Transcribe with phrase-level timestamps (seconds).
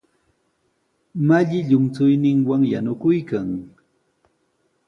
[1.27, 3.49] Malli llumchuyninwan yanukuykan.